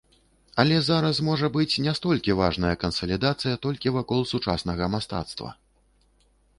[0.61, 5.49] Але зараз можа быць не столькі важная кансалідацыя толькі вакол сучаснага мастацтва.